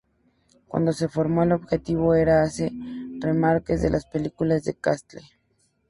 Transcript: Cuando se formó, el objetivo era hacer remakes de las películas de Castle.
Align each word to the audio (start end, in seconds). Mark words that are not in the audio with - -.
Cuando 0.67 0.93
se 0.93 1.07
formó, 1.09 1.43
el 1.43 1.51
objetivo 1.51 2.15
era 2.15 2.41
hacer 2.41 2.71
remakes 3.19 3.83
de 3.83 3.91
las 3.91 4.07
películas 4.07 4.63
de 4.63 4.73
Castle. 4.73 5.21